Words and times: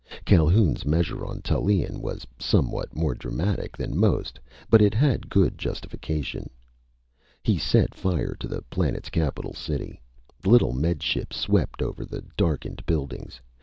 Calhoun's 0.25 0.83
measure 0.83 1.23
on 1.23 1.43
Tallien 1.43 1.99
was 2.01 2.25
somewhat 2.39 2.95
more 2.95 3.13
dramatic 3.13 3.77
than 3.77 3.95
most, 3.95 4.39
but 4.67 4.81
it 4.81 4.95
had 4.95 5.29
good 5.29 5.59
justification. 5.59 6.49
He 7.43 7.59
set 7.59 7.93
fire 7.93 8.33
to 8.39 8.47
the 8.47 8.63
planet's 8.63 9.11
capital 9.11 9.53
city. 9.53 10.01
The 10.41 10.49
little 10.49 10.73
Med 10.73 11.03
Ship 11.03 11.31
swept 11.31 11.83
over 11.83 12.03
the 12.03 12.23
darkened 12.35 12.83
buildings. 12.87 13.41